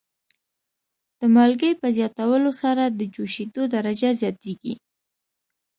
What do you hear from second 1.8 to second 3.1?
په زیاتولو سره د